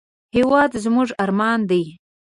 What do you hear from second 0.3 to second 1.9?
هېواد زموږ ارمان دی